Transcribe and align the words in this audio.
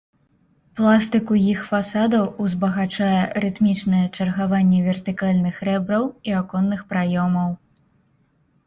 Пластыку 0.79 1.33
іх 1.51 1.59
фасадаў 1.71 2.23
узбагачае 2.45 3.19
рытмічнае 3.45 4.03
чаргаванне 4.17 4.79
вертыкальных 4.89 5.55
рэбраў 5.71 6.03
і 6.33 6.37
аконных 6.41 6.81
праёмаў. 6.97 7.49